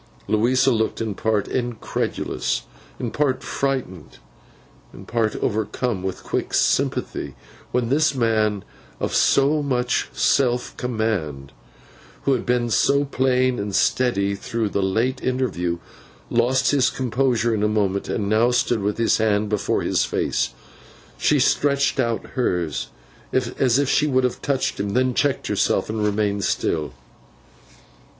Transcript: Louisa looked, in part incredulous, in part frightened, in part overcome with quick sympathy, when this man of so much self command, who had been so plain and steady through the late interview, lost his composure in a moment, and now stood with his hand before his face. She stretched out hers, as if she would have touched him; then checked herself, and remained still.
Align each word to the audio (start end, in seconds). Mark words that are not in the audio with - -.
Louisa 0.27 0.71
looked, 0.71 0.99
in 0.99 1.13
part 1.13 1.47
incredulous, 1.47 2.63
in 2.99 3.11
part 3.11 3.43
frightened, 3.43 4.17
in 4.95 5.05
part 5.05 5.35
overcome 5.43 6.01
with 6.01 6.23
quick 6.23 6.55
sympathy, 6.55 7.35
when 7.71 7.89
this 7.89 8.15
man 8.15 8.63
of 8.99 9.13
so 9.13 9.61
much 9.61 10.09
self 10.11 10.75
command, 10.75 11.51
who 12.23 12.33
had 12.33 12.47
been 12.47 12.67
so 12.71 13.05
plain 13.05 13.59
and 13.59 13.75
steady 13.75 14.33
through 14.33 14.69
the 14.69 14.81
late 14.81 15.21
interview, 15.21 15.77
lost 16.31 16.71
his 16.71 16.89
composure 16.89 17.53
in 17.53 17.61
a 17.61 17.67
moment, 17.67 18.09
and 18.09 18.27
now 18.27 18.49
stood 18.49 18.79
with 18.79 18.97
his 18.97 19.17
hand 19.19 19.49
before 19.49 19.83
his 19.83 20.03
face. 20.03 20.55
She 21.19 21.37
stretched 21.39 21.99
out 21.99 22.31
hers, 22.31 22.87
as 23.31 23.77
if 23.77 23.87
she 23.87 24.07
would 24.07 24.23
have 24.23 24.41
touched 24.41 24.79
him; 24.79 24.95
then 24.95 25.13
checked 25.13 25.45
herself, 25.45 25.91
and 25.91 26.03
remained 26.03 26.43
still. 26.43 26.93